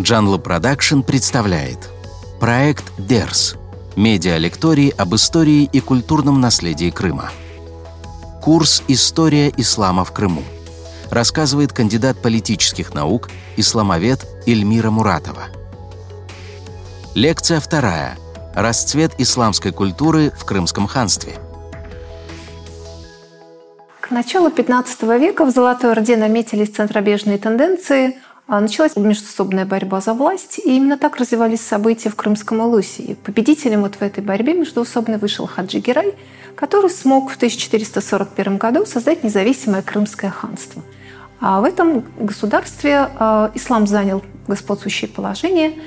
[0.00, 1.78] Джанла Продакшн представляет
[2.40, 3.54] проект «Дерс»–
[3.96, 7.30] медиалекторий об истории и культурном наследии Крыма.
[8.42, 10.42] Курс «История ислама в Крыму»
[11.10, 15.44] рассказывает кандидат политических наук, исламовед Эльмира Муратова.
[17.14, 18.16] Лекция вторая.
[18.52, 21.34] Расцвет исламской культуры в Крымском ханстве.
[24.00, 30.58] К началу XV века в Золотой Орде наметились центробежные тенденции– началась междусобная борьба за власть,
[30.58, 33.16] и именно так развивались события в Крымском Улусе.
[33.24, 36.14] Победителем вот в этой борьбе междуусобной вышел Хаджи Герай,
[36.54, 40.82] который смог в 1441 году создать независимое Крымское ханство.
[41.40, 45.78] А в этом государстве а, ислам занял господствующее положение,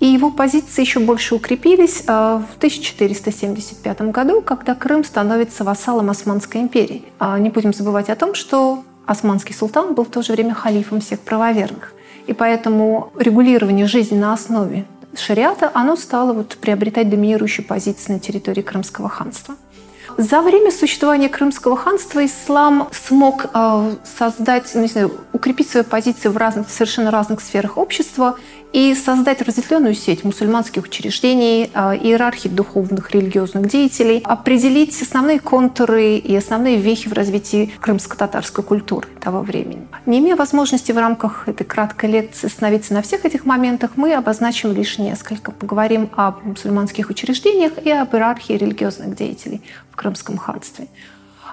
[0.00, 7.02] и его позиции еще больше укрепились в 1475 году, когда Крым становится вассалом Османской империи.
[7.38, 11.20] Не будем забывать о том, что османский султан был в то же время халифом всех
[11.20, 11.94] правоверных.
[12.26, 14.84] И поэтому регулирование жизни на основе
[15.18, 19.54] шариата, оно стало вот приобретать доминирующую позицию на территории Крымского ханства.
[20.18, 26.32] За время существования Крымского ханства ислам смог э, создать, ну, не знаю, укрепить свою позицию
[26.32, 28.38] в разных, совершенно разных сферах общества
[28.72, 36.34] и создать разветвленную сеть мусульманских учреждений, а, иерархии духовных, религиозных деятелей, определить основные контуры и
[36.34, 39.86] основные вехи в развитии крымско-татарской культуры того времени.
[40.06, 44.72] Не имея возможности в рамках этой краткой лекции остановиться на всех этих моментах, мы обозначим
[44.72, 45.52] лишь несколько.
[45.52, 50.88] Поговорим об мусульманских учреждениях и об иерархии религиозных деятелей в Крымском ханстве.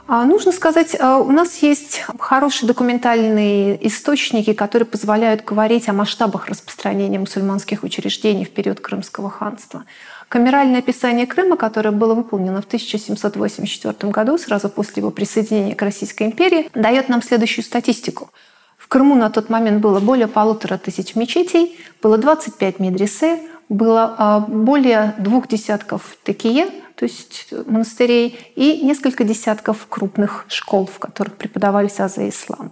[0.06, 6.48] А, нужно сказать, а, у нас есть хорошие документальные источники, которые позволяют говорить о масштабах
[6.48, 9.86] распространения мусульманских учреждений в период Крымского ханства.
[10.28, 16.24] Камеральное описание Крыма, которое было выполнено в 1784 году, сразу после его присоединения к Российской
[16.24, 18.30] империи, дает нам следующую статистику.
[18.78, 24.40] В Крыму на тот момент было более полутора тысяч мечетей, было 25 медресе, было а,
[24.42, 32.00] более двух десятков текие– то есть монастырей, и несколько десятков крупных школ, в которых преподавались
[32.00, 32.70] азы ислама.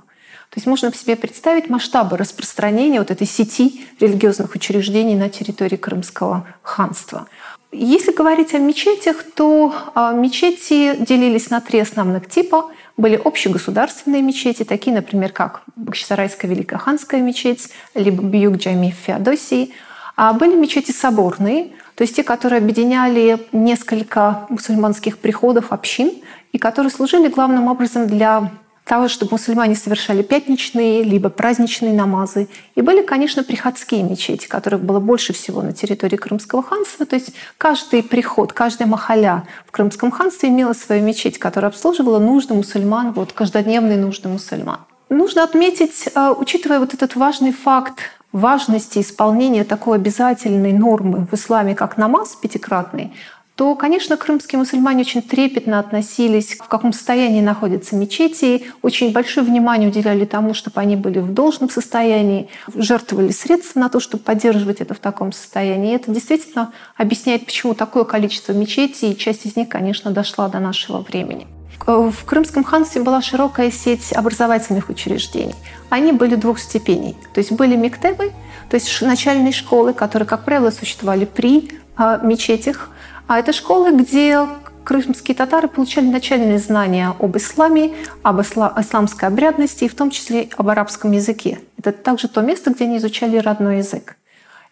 [0.50, 6.46] То есть можно себе представить масштабы распространения вот этой сети религиозных учреждений на территории Крымского
[6.62, 7.28] ханства.
[7.72, 12.70] Если говорить о мечетях, то а, мечети делились на три основных типа.
[12.98, 19.74] Были общегосударственные мечети, такие, например, как Бахчисарайская Великая Ханская мечеть, либо Бьюк-Джами в Феодосии.
[20.16, 26.12] А были мечети соборные, то есть те, которые объединяли несколько мусульманских приходов, общин,
[26.52, 28.52] и которые служили главным образом для
[28.84, 32.50] того, чтобы мусульмане совершали пятничные либо праздничные намазы.
[32.76, 37.06] И были, конечно, приходские мечети, которых было больше всего на территории Крымского ханства.
[37.06, 42.54] То есть каждый приход, каждая махаля в Крымском ханстве имела свою мечеть, которая обслуживала нужды
[42.54, 44.80] мусульман, вот каждодневные нужды мусульман.
[45.10, 48.00] Нужно отметить, э, учитывая вот этот важный факт
[48.32, 53.14] важности исполнения такой обязательной нормы в исламе, как намаз пятикратный,
[53.56, 59.90] то, конечно, крымские мусульмане очень трепетно относились, в каком состоянии находятся мечети, очень большое внимание
[59.90, 64.94] уделяли тому, чтобы они были в должном состоянии, жертвовали средства на то, чтобы поддерживать это
[64.94, 65.92] в таком состоянии.
[65.92, 70.60] И это действительно объясняет, почему такое количество мечетей, и часть из них, конечно, дошла до
[70.60, 71.46] нашего времени.
[71.86, 75.56] В Крымском ханстве была широкая сеть образовательных учреждений.
[75.90, 77.18] Они были двух степеней.
[77.34, 78.32] То есть были мектебы,
[78.70, 82.90] то есть начальные школы, которые, как правило, существовали при а, мечетях.
[83.28, 84.48] А это школы, где
[84.84, 87.94] крымские татары получали начальные знания об исламе,
[88.24, 91.60] об исламской обрядности и в том числе об арабском языке.
[91.78, 94.18] Это также то место, где они изучали родной язык.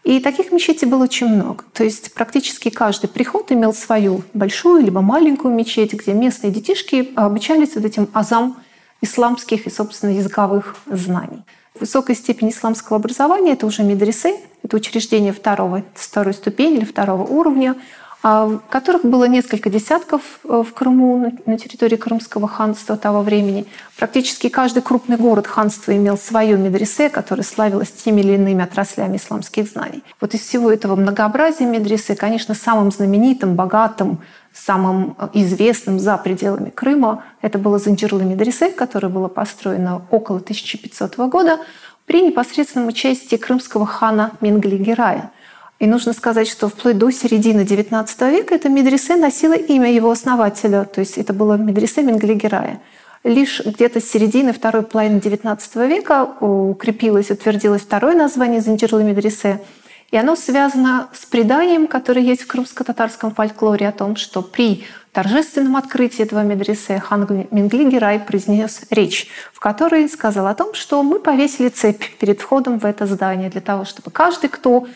[0.04, 1.66] И таких мечетей было очень много.
[1.74, 7.76] То есть практически каждый приход имел свою большую либо маленькую мечеть, где местные детишки обучались
[7.76, 8.58] вот этим азам
[9.02, 11.44] исламских и, собственно, языковых знаний.
[11.80, 17.76] Высокая степень исламского образования– это уже медресе, это учреждение второго, второй ступени или второго уровня,
[18.22, 23.66] которых было несколько десятков э, в Крыму, на территории Крымского ханства того времени.
[23.98, 29.70] Практически каждый крупный город ханства имел свое медресе, которое славилось теми или иными отраслями исламских
[29.70, 30.04] знаний.
[30.20, 34.20] Вот из всего этого многообразия медресе, конечно, самым знаменитым, богатым,
[34.52, 41.16] самым э, известным за пределами Крыма это было Занджирлы медресе, которое было построено около 1500
[41.30, 41.60] года
[42.06, 45.32] при непосредственном участии крымского хана Мингли-Герая–
[45.80, 50.84] и нужно сказать, что вплоть до середины XIX века это медресе носило имя его основателя,
[50.84, 52.82] то есть это было медресе Менглигерая.
[53.24, 59.62] Лишь где-то с середины второй половины XIX века укрепилось, утвердилось второе название Занджирлы медресе,
[60.12, 65.76] и оно связано с преданием, которое есть в крымско-татарском фольклоре о том, что при торжественном
[65.76, 71.20] открытии этого медресе хан Мингли Герай произнес речь, в которой сказал о том, что мы
[71.20, 74.88] повесили цепь перед входом в это здание для того, чтобы каждый, кто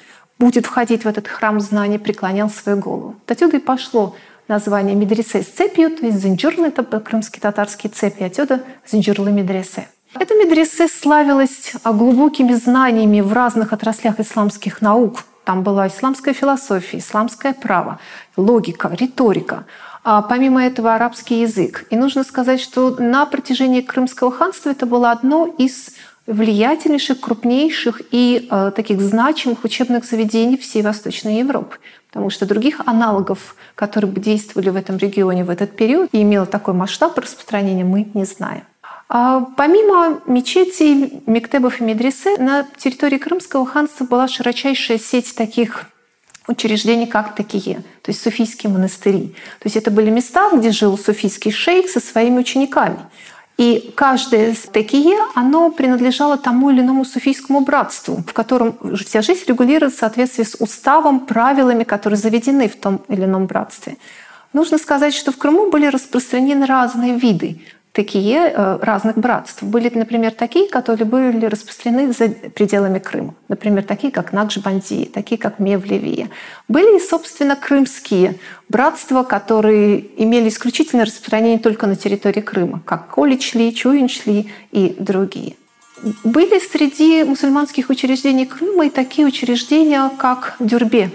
[0.44, 3.16] будет входить в этот храм знаний, преклонял свою голову.
[3.28, 4.16] Отсюда и пошло
[4.48, 9.88] название медресе с цепью, то есть зинджирлы— это крымские татарские цепи, отсюда зинджирлы медресе.
[10.20, 15.24] Эта медресе славилась глубокими знаниями в разных отраслях исламских наук.
[15.44, 18.00] Там была исламская философия, исламское право,
[18.38, 19.66] логика, риторика.
[20.04, 21.86] А помимо этого арабский язык.
[21.90, 25.92] И нужно сказать, что на протяжении Крымского ханства это было одно из
[26.26, 31.78] влиятельнейших, крупнейших и э, таких значимых учебных заведений всей Восточной Европы.
[32.08, 36.46] Потому что других аналогов, которые бы действовали в этом регионе в этот период и имело
[36.46, 38.64] такой масштаб распространения, мы не знаем.
[39.10, 45.86] А помимо мечетей, мектебов и медресе, на территории Крымского ханства была широчайшая сеть таких
[46.48, 49.36] учреждений, как такие, то есть суфийские монастыри.
[49.60, 53.00] То есть это были места, где жил суфийский шейх со своими учениками.
[53.58, 59.98] И каждое такие, оно принадлежало тому или иному суфийскому братству, в котором вся жизнь регулируется
[59.98, 63.98] в соответствии с уставом, правилами, которые заведены в том или ином братстве.
[64.54, 67.62] Нужно сказать, что в Крыму были распространены разные виды
[67.94, 69.62] такие э, разных братств.
[69.62, 73.36] Были, например, такие, которые были распространены за пределами Крыма.
[73.48, 76.30] Например, такие, как Накшбанди, такие, как Мевлевия.
[76.68, 84.50] Были, собственно, крымские братства, которые имели исключительное распространение только на территории Крыма, как Количли, Чуиншли
[84.72, 85.56] и другие.
[86.24, 91.12] Были среди мусульманских учреждений Крыма и такие учреждения, как Дюрбе,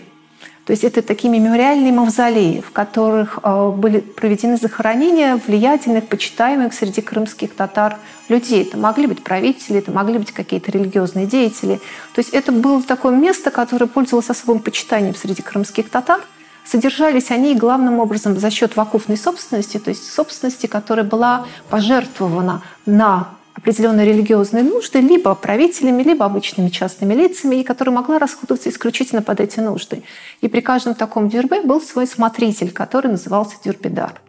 [0.69, 7.00] то есть это такие мемориальные мавзолеи, в которых э, были проведены захоронения влиятельных, почитаемых среди
[7.00, 7.97] крымских татар
[8.29, 8.65] людей.
[8.65, 11.76] Это могли быть правители, это могли быть какие-то религиозные деятели.
[12.15, 16.20] То есть это было такое место, которое пользовалось особым почитанием среди крымских татар.
[16.67, 23.38] Содержались они главным образом за счет вакуфной собственности, то есть собственности, которая была пожертвована на
[23.59, 29.41] определенные религиозные нужды либо правителями, либо обычными частными лицами, и которая могла расходоваться исключительно под
[29.41, 30.03] эти нужды.
[30.41, 34.21] И при каждом таком дюрбе был свой смотритель, который назывался дюрбедар.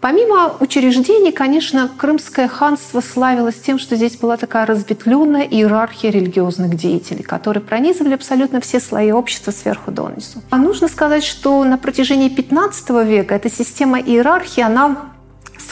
[0.00, 7.22] Помимо учреждений, конечно, Крымское ханство славилось тем, что здесь была такая разветвленная иерархия религиозных деятелей,
[7.22, 10.42] которые пронизывали абсолютно все слои общества сверху донизу.
[10.50, 15.15] А нужно сказать, что на протяжении 15 века эта система иерархии, она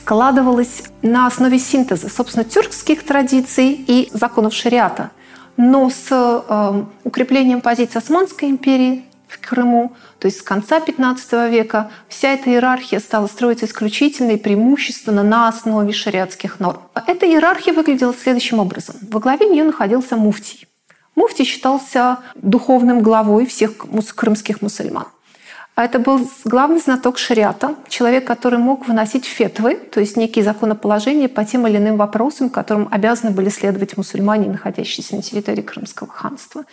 [0.05, 5.13] складывалась на основе синтеза, собственно, тюркских традиций и законов шариата.
[5.57, 11.91] Но с э, укреплением позиций Османской империи в Крыму, то есть с конца XV века,
[12.07, 16.81] вся эта иерархия стала строиться исключительно и преимущественно на основе шариатских норм.
[17.07, 18.97] Эта иерархия выглядела следующим образом.
[19.11, 20.69] Во главе нее находился муфтий.
[21.15, 23.79] Муфтий считался духовным главой всех
[24.15, 25.07] крымских мусульман.
[25.75, 31.29] А это был главный знаток шариата, человек, который мог выносить фетвы, то есть некие законоположения
[31.29, 36.65] по тем или иным вопросам, которым обязаны были следовать мусульмане, находящиеся на территории Крымского ханства.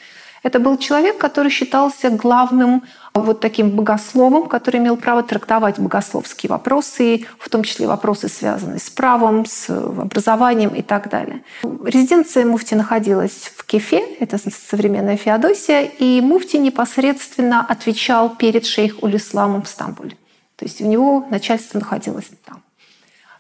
[0.44, 2.84] Это был человек, который считался главным
[3.14, 8.90] вот таким богословом, который имел право трактовать богословские вопросы, в том числе вопросы, связанные с
[8.90, 11.44] правом, с образованием и так далее.
[11.64, 19.62] Резиденция муфти находилась в Кефе, это современная Феодосия, и муфти непосредственно отвечал перед шейх Улисламом
[19.62, 20.18] в Стамбуле.
[20.56, 22.64] То есть у него начальство находилось там.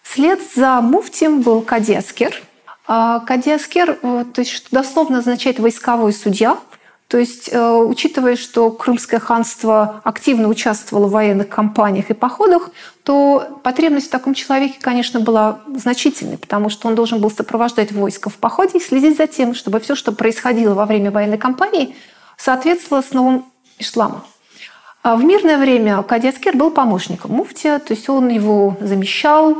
[0.03, 2.42] Вслед за муфтием был Кадиаскер.
[2.88, 6.58] А Кадиаскер, э, то есть, что дословно означает «войсковой судья»,
[7.12, 12.70] то есть, э, учитывая, что Крымское ханство активно участвовало в военных кампаниях и походах,
[13.03, 18.30] то потребность в таком человеке, конечно, была значительной, потому что он должен был сопровождать войско
[18.30, 21.98] в походе и следить за тем, чтобы все, что происходило во время военной кампании,
[22.38, 23.46] соответствовало основам
[23.77, 24.24] ислама.
[25.03, 29.58] А в мирное время Кадецкер был помощником муфтия, то есть он его замещал,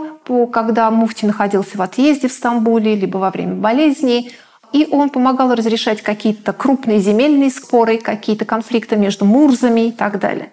[0.54, 4.32] когда муфти находился в отъезде в Стамбуле, либо во время болезней–
[4.74, 10.52] и он помогал разрешать какие-то крупные земельные споры, какие-то конфликты между мурзами и так далее.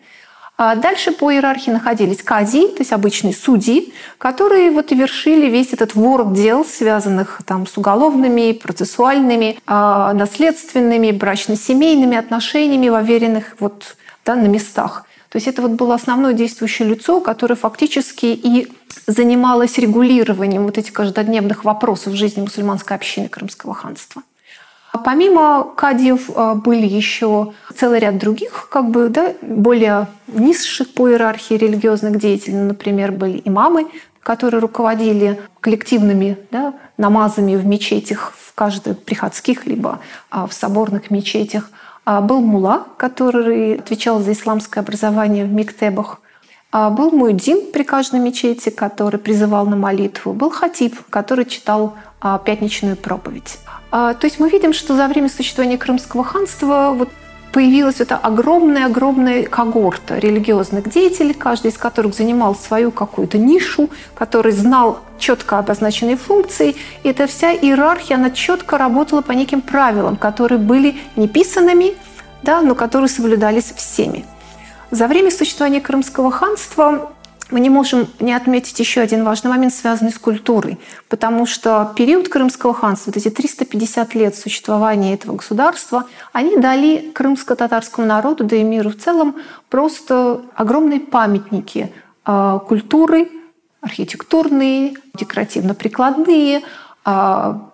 [0.60, 5.72] А дальше по иерархии находились кази, то есть обычные судьи, которые вот и вершили весь
[5.72, 13.96] этот ворог дел, связанных там с уголовными, процессуальными, а, наследственными, брачно-семейными отношениями в уверенных вот,
[14.25, 15.04] да, на местах.
[15.28, 18.66] То есть это вот было основное действующее лицо, которое фактически и
[19.08, 24.22] занималось регулированием вот этих каждодневных вопросов жизни мусульманской общины Крымского ханства.
[25.04, 31.54] Помимо кадиев а, были еще целый ряд других, как бы, да, более низших по иерархии
[31.54, 32.56] религиозных деятелей.
[32.56, 33.88] Например, были имамы,
[34.22, 40.00] которые руководили коллективными да, намазами в мечетях, в каждых приходских, либо
[40.30, 41.70] а, в соборных мечетях.
[42.04, 46.20] А был мула, который отвечал за исламское образование в мектебах.
[46.70, 50.34] А был Муэддин при каждой мечети, который призывал на молитву.
[50.34, 53.58] Был Хатиб, который читал а, пятничную проповедь.
[53.90, 57.08] А, то есть мы видим, что за время существования Крымского ханства вот
[57.52, 65.00] появилась эта огромная-огромная когорта религиозных деятелей, каждый из которых занимал свою какую-то нишу, который знал
[65.18, 66.76] четко обозначенные функции.
[67.02, 71.94] И эта вся иерархия, она четко работала по неким правилам, которые были неписанными,
[72.42, 74.26] да, но которые соблюдались всеми.
[74.90, 77.12] За время существования Крымского ханства
[77.50, 80.78] мы не можем не отметить еще один важный момент, связанный с культурой,
[81.09, 88.07] потому что период Крымского ханства, вот эти 350 лет существования этого государства, они дали крымско-татарскому
[88.07, 89.37] народу, да и миру в целом,
[89.68, 91.92] просто огромные памятники
[92.25, 93.28] а, культуры,
[93.83, 96.62] архитектурные, декоративно-прикладные,
[97.04, 97.71] а,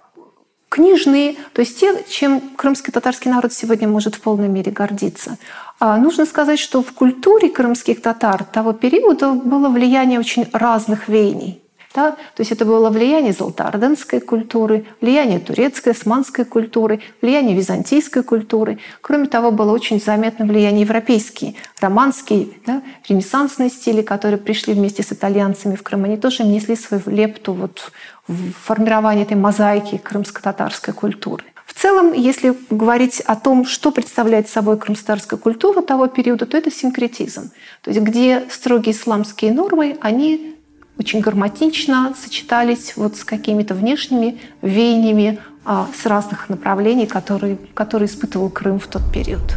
[0.75, 5.38] книжные, то есть те, чем крымский татарский народ сегодня может в полной мере гордиться.
[5.86, 11.60] А нужно сказать, что в культуре крымских татар того периода было влияние очень разных веяний.
[11.94, 12.12] Да?
[12.12, 18.78] То есть это было влияние золотоорденской культуры, влияние турецкой, османской культуры, влияние византийской культуры.
[19.02, 25.12] Кроме того, было очень заметно влияние европейские, романские, да, ренессансные стили, которые пришли вместе с
[25.12, 26.04] итальянцами в Крым.
[26.04, 27.92] Они тоже внесли свою лепту вот
[28.26, 31.44] в формирование этой мозаики крымско-татарской культуры.
[31.75, 36.71] В целом, если говорить о том, что представляет собой крымстарская культура того периода, то это
[36.71, 37.50] синкретизм.
[37.83, 40.54] То есть где строгие исламские нормы, они
[40.99, 48.50] очень гармонично сочетались вот с какими-то внешними веяниями а, с разных направлений, которые, которые испытывал
[48.50, 49.57] Крым в тот период.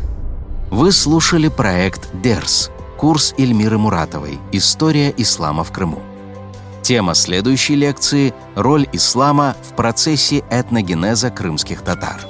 [0.71, 6.01] Вы слушали проект «Дерс»– курс Эльмиры Муратовой «История ислама в Крыму».
[6.87, 12.25] Тема следующей лекции– роль ислама в процессе этногенеза крымских татар.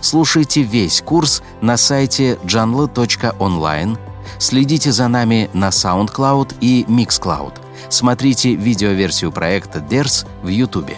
[0.00, 3.98] Слушайте весь курс на сайте janla.online,
[4.38, 7.54] следите за нами на SoundCloud и MixCloud,
[7.88, 10.92] смотрите видеоверсию проекта DERS в YouTube.